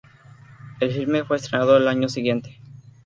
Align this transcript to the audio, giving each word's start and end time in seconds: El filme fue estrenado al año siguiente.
El 0.79 0.91
filme 0.93 1.23
fue 1.23 1.37
estrenado 1.37 1.75
al 1.75 1.87
año 1.87 2.09
siguiente. 2.09 2.57